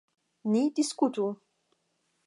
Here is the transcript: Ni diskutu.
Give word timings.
Ni 0.51 0.63
diskutu. 0.75 1.29